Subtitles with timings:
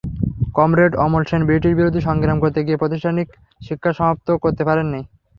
[0.55, 3.27] Comrade Amal Sen ব্রিটিশবিরোধী সংগ্রাম করতে গিয়ে প্রাতিষ্ঠানিক
[3.61, 5.01] শিক্ষা সমাপ্ত করতে পারেননি।